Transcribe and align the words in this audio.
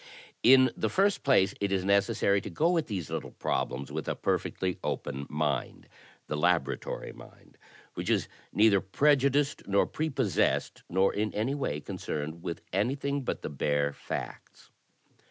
In 0.41 0.71
the 0.75 0.89
first 0.89 1.21
place, 1.23 1.53
it 1.61 1.71
is 1.71 1.85
necessary 1.85 2.41
to 2.41 2.49
go 2.49 2.75
at 2.79 2.87
these 2.87 3.11
little 3.11 3.29
problems 3.33 3.91
with 3.91 4.07
a 4.07 4.15
perfectly 4.15 4.79
open 4.83 5.27
mind— 5.29 5.87
the 6.27 6.35
laboratory 6.35 7.13
mind, 7.13 7.55
which 7.93 8.09
is 8.09 8.27
neither 8.51 8.81
prejudiced 8.81 9.61
nor 9.67 9.85
prepossessed 9.85 10.81
nor 10.89 11.13
in 11.13 11.31
any 11.35 11.53
way 11.53 11.79
concerned 11.81 12.41
with 12.41 12.63
anjrthing 12.71 13.23
but 13.23 13.43
the 13.43 13.49
bare 13.49 13.93
facts. 13.93 14.71